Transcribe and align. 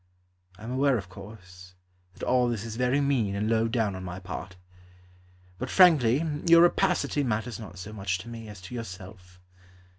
I 0.57 0.63
am 0.63 0.71
aware, 0.71 0.97
of 0.97 1.09
course, 1.09 1.75
That 2.15 2.23
all 2.23 2.49
this 2.49 2.63
is 2.65 2.75
very 2.75 2.99
mean 2.99 3.35
And 3.35 3.47
low 3.47 3.67
down 3.67 3.93
On 3.95 4.03
my 4.03 4.17
part, 4.19 4.55
But 5.59 5.69
frankly 5.69 6.25
Your 6.47 6.63
rapacity 6.63 7.23
Matters 7.23 7.59
not 7.59 7.77
so 7.77 7.93
much 7.93 8.17
to 8.17 8.27
me 8.27 8.47
As 8.47 8.61
to 8.61 8.73
yourself. 8.73 9.39